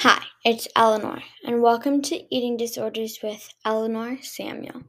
Hi, 0.00 0.22
it's 0.44 0.68
Eleanor, 0.76 1.22
and 1.42 1.62
welcome 1.62 2.02
to 2.02 2.34
Eating 2.34 2.58
Disorders 2.58 3.20
with 3.22 3.48
Eleanor 3.64 4.18
Samuel. 4.20 4.82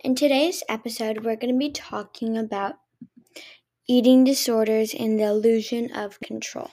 In 0.00 0.16
today's 0.16 0.64
episode, 0.68 1.24
we're 1.24 1.36
going 1.36 1.54
to 1.54 1.58
be 1.58 1.70
talking 1.70 2.36
about 2.36 2.74
eating 3.88 4.24
disorders 4.24 4.92
and 4.94 5.16
the 5.16 5.24
illusion 5.26 5.92
of 5.92 6.18
control. 6.18 6.70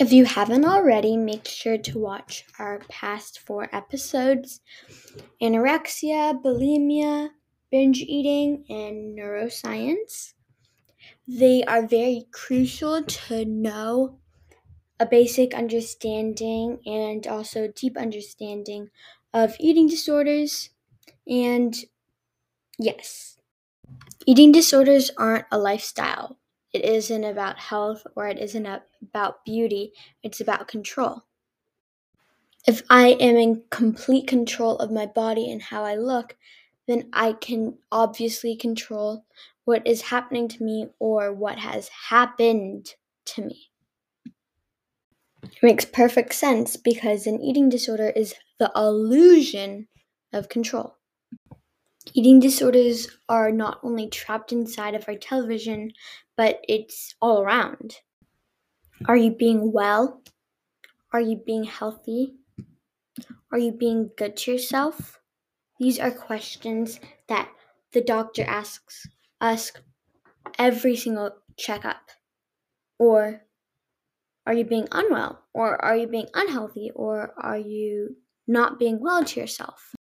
If 0.00 0.12
you 0.12 0.24
haven't 0.24 0.64
already, 0.64 1.16
make 1.16 1.46
sure 1.46 1.78
to 1.78 1.98
watch 2.00 2.44
our 2.58 2.80
past 2.88 3.38
four 3.38 3.68
episodes 3.72 4.60
anorexia, 5.40 6.42
bulimia, 6.42 7.30
binge 7.70 8.00
eating, 8.00 8.64
and 8.68 9.16
neuroscience. 9.16 10.34
They 11.28 11.62
are 11.62 11.86
very 11.86 12.26
crucial 12.32 13.04
to 13.04 13.44
know 13.44 14.18
a 15.02 15.06
basic 15.06 15.54
understanding 15.54 16.80
and 16.86 17.26
also 17.26 17.68
deep 17.68 17.98
understanding 17.98 18.90
of 19.34 19.56
eating 19.60 19.88
disorders. 19.88 20.70
And 21.28 21.76
yes, 22.78 23.38
eating 24.26 24.52
disorders 24.52 25.10
aren't 25.18 25.46
a 25.52 25.58
lifestyle. 25.58 26.38
It 26.72 26.84
isn't 26.84 27.24
about 27.24 27.58
health 27.58 28.06
or 28.16 28.28
it 28.28 28.38
isn't 28.38 28.66
about 28.66 29.44
beauty. 29.44 29.92
It's 30.22 30.40
about 30.40 30.68
control. 30.68 31.24
If 32.66 32.82
I 32.90 33.10
am 33.20 33.36
in 33.36 33.62
complete 33.70 34.26
control 34.26 34.76
of 34.78 34.90
my 34.90 35.06
body 35.06 35.48
and 35.50 35.62
how 35.62 35.84
I 35.84 35.94
look, 35.94 36.36
then 36.88 37.08
I 37.12 37.34
can 37.34 37.78
obviously 37.92 38.56
control 38.56 39.24
what 39.64 39.86
is 39.86 40.02
happening 40.02 40.48
to 40.48 40.64
me 40.64 40.88
or 40.98 41.32
what 41.32 41.58
has 41.60 41.88
happened 42.10 42.94
to 43.26 43.42
me. 43.42 43.71
It 45.52 45.62
makes 45.62 45.84
perfect 45.84 46.34
sense 46.34 46.76
because 46.76 47.26
an 47.26 47.40
eating 47.40 47.68
disorder 47.68 48.10
is 48.10 48.34
the 48.58 48.72
illusion 48.74 49.88
of 50.32 50.48
control. 50.48 50.96
Eating 52.14 52.40
disorders 52.40 53.08
are 53.28 53.52
not 53.52 53.78
only 53.82 54.08
trapped 54.08 54.52
inside 54.52 54.94
of 54.94 55.08
our 55.08 55.14
television, 55.14 55.92
but 56.36 56.60
it's 56.68 57.14
all 57.22 57.40
around. 57.42 57.96
Are 59.06 59.16
you 59.16 59.30
being 59.30 59.72
well? 59.72 60.22
Are 61.12 61.20
you 61.20 61.36
being 61.36 61.64
healthy? 61.64 62.34
Are 63.52 63.58
you 63.58 63.72
being 63.72 64.10
good 64.16 64.36
to 64.38 64.52
yourself? 64.52 65.20
These 65.78 65.98
are 65.98 66.10
questions 66.10 67.00
that 67.28 67.50
the 67.92 68.00
doctor 68.00 68.44
asks 68.44 69.06
us 69.40 69.72
every 70.58 70.96
single 70.96 71.32
checkup. 71.56 72.10
Or 72.98 73.42
are 74.46 74.54
you 74.54 74.64
being 74.64 74.88
unwell? 74.92 75.44
Or 75.54 75.82
are 75.84 75.96
you 75.96 76.06
being 76.06 76.28
unhealthy? 76.34 76.90
Or 76.94 77.32
are 77.38 77.58
you 77.58 78.16
not 78.46 78.78
being 78.78 79.00
well 79.00 79.24
to 79.24 79.40
yourself? 79.40 79.94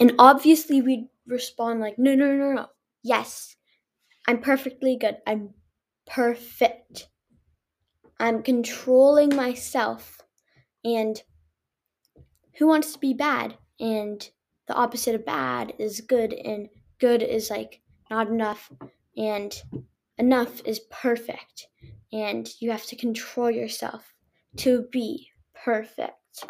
And 0.00 0.14
obviously, 0.18 0.82
we 0.82 1.08
respond 1.26 1.80
like, 1.80 1.98
no, 1.98 2.14
no, 2.14 2.34
no, 2.34 2.52
no. 2.52 2.66
Yes, 3.02 3.56
I'm 4.26 4.40
perfectly 4.40 4.96
good. 4.96 5.18
I'm 5.26 5.50
perfect. 6.06 7.08
I'm 8.18 8.42
controlling 8.42 9.34
myself. 9.34 10.20
And 10.84 11.22
who 12.58 12.66
wants 12.66 12.92
to 12.92 12.98
be 12.98 13.14
bad? 13.14 13.56
And 13.78 14.28
the 14.66 14.74
opposite 14.74 15.14
of 15.14 15.26
bad 15.26 15.74
is 15.78 16.00
good, 16.00 16.32
and 16.32 16.68
good 16.98 17.22
is 17.22 17.50
like 17.50 17.80
not 18.10 18.28
enough, 18.28 18.70
and 19.16 19.54
enough 20.18 20.62
is 20.64 20.80
perfect 20.90 21.66
and 22.14 22.50
you 22.60 22.70
have 22.72 22.86
to 22.86 22.96
control 22.96 23.50
yourself 23.50 24.14
to 24.58 24.88
be 24.92 25.30
perfect. 25.54 26.46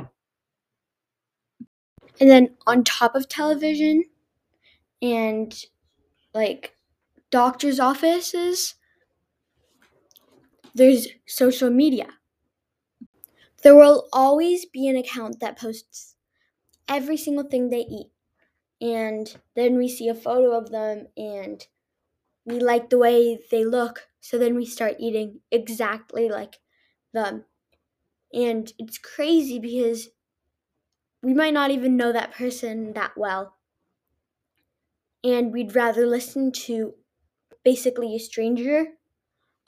And 2.21 2.29
then 2.29 2.57
on 2.67 2.83
top 2.83 3.15
of 3.15 3.29
television 3.29 4.05
and 5.03 5.55
like 6.35 6.77
doctor's 7.31 7.81
offices, 7.81 8.75
there's 10.75 11.09
social 11.27 11.71
media. 11.71 12.09
There 13.63 13.75
will 13.75 14.09
always 14.13 14.65
be 14.65 14.87
an 14.87 14.95
account 14.97 15.41
that 15.41 15.59
posts 15.59 16.15
every 16.89 17.17
single 17.17 17.45
thing 17.45 17.71
they 17.71 17.81
eat. 17.81 18.11
And 18.81 19.37
then 19.57 19.77
we 19.79 19.89
see 19.89 20.09
a 20.09 20.15
photo 20.15 20.53
of 20.57 20.71
them 20.71 21.09
and 21.17 21.67
we 22.47 22.61
like 22.61 22.91
the 22.91 22.99
way 22.99 23.41
they 23.51 23.65
look, 23.65 24.09
so 24.25 24.39
then 24.39 24.57
we 24.57 24.65
start 24.67 24.97
eating 24.99 25.41
exactly 25.53 26.29
like 26.31 26.61
them. 27.13 27.45
And 28.35 28.73
it's 28.79 28.99
crazy 28.99 29.59
because 29.61 30.09
we 31.23 31.35
might 31.35 31.53
not 31.55 31.73
even 31.73 31.97
know 31.97 32.13
that 32.13 32.31
person 32.33 32.93
that 32.93 33.17
well. 33.17 33.57
And 35.25 35.53
we'd 35.53 35.75
rather 35.75 36.07
listen 36.07 36.53
to 36.53 36.95
basically 37.65 38.15
a 38.17 38.21
stranger 38.21 38.99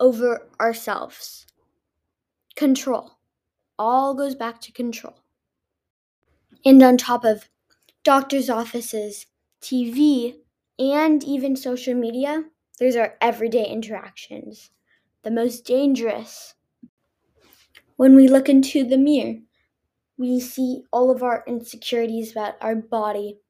over 0.00 0.49
ourselves. 0.61 1.47
Control. 2.56 3.19
All 3.78 4.15
goes 4.15 4.34
back 4.34 4.61
to 4.62 4.73
control. 4.73 5.23
And 6.67 6.83
on 6.83 6.97
top 6.99 7.25
of 7.25 7.49
doctors' 8.05 8.50
offices, 8.50 9.27
TV, 9.61 10.43
and 10.78 11.25
even 11.25 11.56
social 11.56 11.94
media, 11.94 12.44
there's 12.78 12.97
our 12.97 13.14
everyday 13.20 13.66
interactions, 13.66 14.70
the 15.22 15.31
most 15.31 15.64
dangerous. 15.64 16.54
When 17.97 18.14
we 18.14 18.28
look 18.28 18.48
into 18.48 18.84
the 18.84 18.98
mirror, 18.98 19.37
we 20.19 20.41
see 20.41 20.82
all 20.92 21.10
of 21.10 21.22
our 21.22 21.44
insecurities 21.47 22.32
about 22.32 22.54
our 22.60 22.75
body. 22.76 23.41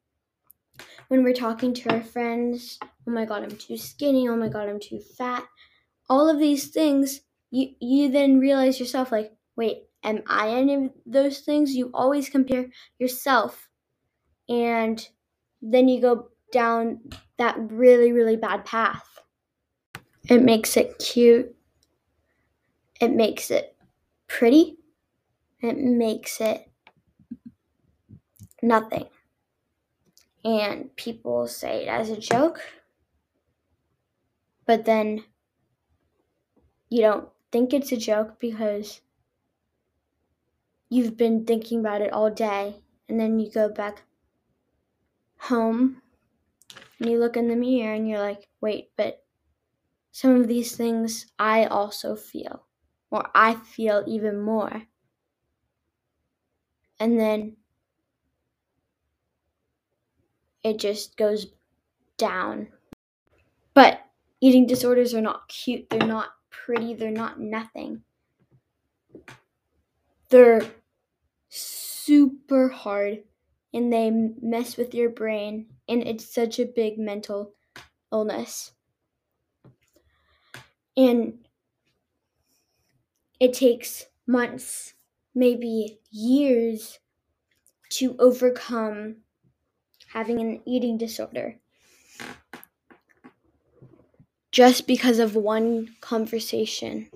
When 1.08 1.22
we're 1.22 1.34
talking 1.34 1.74
to 1.74 1.90
our 1.90 2.02
friends, 2.02 2.78
oh 2.82 3.10
my 3.10 3.24
god, 3.24 3.42
I'm 3.42 3.56
too 3.56 3.76
skinny, 3.76 4.28
oh 4.28 4.36
my 4.36 4.48
god, 4.48 4.68
I'm 4.68 4.80
too 4.80 5.00
fat. 5.00 5.44
All 6.08 6.28
of 6.28 6.38
these 6.38 6.68
things, 6.68 7.20
you, 7.50 7.74
you 7.80 8.10
then 8.10 8.38
realize 8.38 8.78
yourself, 8.80 9.12
like, 9.12 9.32
wait, 9.56 9.84
am 10.02 10.22
I 10.26 10.50
any 10.50 10.74
of 10.74 10.90
those 11.04 11.40
things? 11.40 11.74
You 11.74 11.90
always 11.94 12.28
compare 12.28 12.66
yourself. 12.98 13.68
And 14.48 15.06
then 15.62 15.88
you 15.88 16.00
go 16.00 16.28
down 16.52 17.00
that 17.38 17.56
really, 17.58 18.12
really 18.12 18.36
bad 18.36 18.64
path. 18.64 19.18
It 20.28 20.42
makes 20.42 20.76
it 20.76 20.98
cute. 20.98 21.54
It 23.00 23.12
makes 23.12 23.50
it 23.50 23.76
pretty. 24.26 24.78
It 25.60 25.78
makes 25.78 26.40
it 26.40 26.70
nothing. 28.62 29.06
And 30.44 30.94
people 30.96 31.46
say 31.48 31.84
it 31.84 31.88
as 31.88 32.08
a 32.08 32.20
joke, 32.20 32.60
but 34.64 34.84
then 34.84 35.24
you 36.88 37.00
don't 37.00 37.28
think 37.50 37.72
it's 37.74 37.92
a 37.92 37.96
joke 37.96 38.38
because 38.38 39.00
you've 40.88 41.16
been 41.16 41.44
thinking 41.44 41.80
about 41.80 42.00
it 42.00 42.12
all 42.12 42.30
day, 42.30 42.76
and 43.08 43.18
then 43.18 43.38
you 43.40 43.50
go 43.50 43.68
back 43.68 44.02
home 45.38 46.00
and 46.98 47.10
you 47.10 47.18
look 47.18 47.36
in 47.36 47.48
the 47.48 47.56
mirror 47.56 47.94
and 47.94 48.08
you're 48.08 48.18
like, 48.18 48.48
wait, 48.60 48.90
but 48.96 49.24
some 50.12 50.40
of 50.40 50.48
these 50.48 50.76
things 50.76 51.26
I 51.38 51.66
also 51.66 52.16
feel, 52.16 52.66
or 53.10 53.28
I 53.34 53.54
feel 53.54 54.02
even 54.06 54.40
more. 54.40 54.82
And 56.98 57.20
then 57.20 57.56
it 60.62 60.78
just 60.78 61.16
goes 61.16 61.48
down. 62.16 62.68
But 63.74 64.00
eating 64.40 64.66
disorders 64.66 65.14
are 65.14 65.20
not 65.20 65.48
cute, 65.48 65.88
they're 65.90 66.06
not 66.06 66.30
pretty, 66.50 66.94
they're 66.94 67.10
not 67.10 67.38
nothing. 67.38 68.02
They're 70.30 70.62
super 71.48 72.68
hard 72.68 73.24
and 73.76 73.92
they 73.92 74.10
mess 74.10 74.78
with 74.78 74.94
your 74.94 75.10
brain, 75.10 75.66
and 75.86 76.02
it's 76.02 76.32
such 76.32 76.58
a 76.58 76.64
big 76.64 76.98
mental 76.98 77.52
illness. 78.10 78.72
And 80.96 81.46
it 83.38 83.52
takes 83.52 84.06
months, 84.26 84.94
maybe 85.34 85.98
years, 86.10 87.00
to 87.90 88.16
overcome 88.18 89.16
having 90.08 90.40
an 90.40 90.62
eating 90.64 90.96
disorder. 90.96 91.58
Just 94.50 94.86
because 94.86 95.18
of 95.18 95.36
one 95.36 95.96
conversation. 96.00 97.10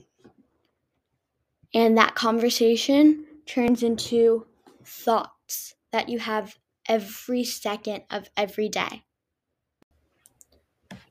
And 1.73 1.97
that 1.97 2.15
conversation 2.15 3.25
turns 3.47 3.83
into 3.83 4.47
thoughts 4.85 5.77
that 5.93 6.09
you 6.09 6.19
have 6.21 6.59
every 6.89 7.45
second 7.45 8.05
of 8.11 8.31
every 8.37 8.69
day. 8.69 9.05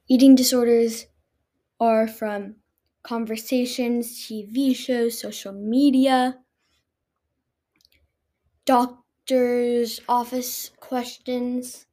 Eating 0.10 0.36
disorders 0.36 1.06
are 1.80 2.08
from 2.08 2.58
conversations, 3.04 4.18
TV 4.26 4.74
shows, 4.74 5.20
social 5.20 5.54
media, 5.54 6.44
doctor's 8.64 10.00
office 10.08 10.70
questions. 10.80 11.88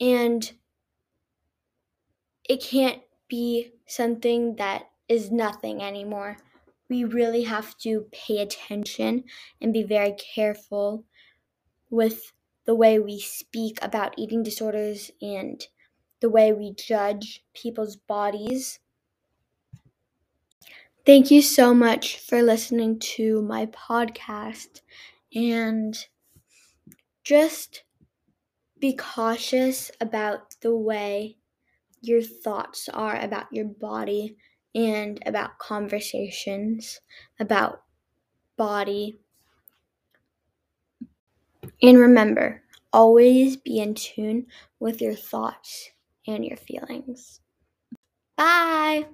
And 0.00 0.52
it 2.48 2.60
can't 2.62 3.02
be 3.28 3.72
something 3.86 4.56
that 4.56 4.90
is 5.08 5.30
nothing 5.30 5.82
anymore. 5.82 6.36
We 6.88 7.04
really 7.04 7.42
have 7.44 7.76
to 7.78 8.08
pay 8.12 8.38
attention 8.38 9.24
and 9.60 9.72
be 9.72 9.82
very 9.82 10.12
careful 10.12 11.04
with 11.90 12.32
the 12.64 12.74
way 12.74 12.98
we 12.98 13.20
speak 13.20 13.78
about 13.82 14.14
eating 14.18 14.42
disorders 14.42 15.10
and 15.22 15.66
the 16.20 16.28
way 16.28 16.52
we 16.52 16.74
judge 16.74 17.44
people's 17.54 17.96
bodies. 17.96 18.80
Thank 21.06 21.30
you 21.30 21.40
so 21.40 21.72
much 21.72 22.18
for 22.18 22.42
listening 22.42 22.98
to 23.16 23.40
my 23.42 23.66
podcast 23.66 24.82
and 25.34 26.06
just 27.24 27.84
be 28.78 28.94
cautious 28.94 29.90
about 30.00 30.56
the 30.60 30.76
way 30.76 31.38
your 32.00 32.22
thoughts 32.22 32.88
are 32.88 33.18
about 33.18 33.46
your 33.52 33.64
body 33.64 34.36
and 34.74 35.22
about 35.26 35.58
conversations 35.58 37.00
about 37.40 37.82
body. 38.56 39.18
And 41.82 41.98
remember, 41.98 42.62
always 42.92 43.56
be 43.56 43.78
in 43.80 43.94
tune 43.94 44.46
with 44.80 45.00
your 45.02 45.14
thoughts 45.14 45.90
and 46.26 46.44
your 46.44 46.56
feelings. 46.56 47.40
Bye. 48.36 49.06